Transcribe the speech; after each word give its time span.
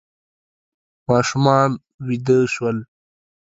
ماشومان 1.09 1.69
ویده 2.05 2.39
شول. 2.53 2.77